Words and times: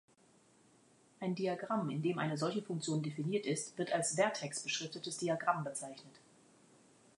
Ein 1.19 1.35
Diagramm, 1.35 1.91
in 1.91 2.01
dem 2.01 2.17
eine 2.17 2.35
solche 2.35 2.63
Funktion 2.63 3.03
definiert 3.03 3.45
ist, 3.45 3.77
wird 3.77 3.91
als 3.91 4.15
vertexbeschriftetes 4.15 5.19
Diagramm 5.19 5.63
bezeichnet. 5.63 6.15